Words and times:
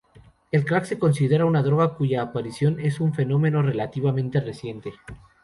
El 0.51 0.65
crack 0.65 0.85
se 0.85 0.97
considera 0.97 1.45
una 1.45 1.61
droga 1.61 1.93
cuya 1.93 2.23
aparición 2.23 2.79
es 2.79 2.99
un 2.99 3.13
fenómeno 3.13 3.61
relativamente 3.61 4.39
reciente. 4.41 4.93